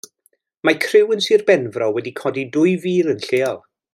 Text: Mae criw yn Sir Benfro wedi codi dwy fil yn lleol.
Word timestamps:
Mae 0.67 0.79
criw 0.85 1.13
yn 1.15 1.21
Sir 1.25 1.43
Benfro 1.51 1.91
wedi 1.97 2.15
codi 2.23 2.47
dwy 2.57 2.75
fil 2.87 3.13
yn 3.15 3.25
lleol. 3.29 3.63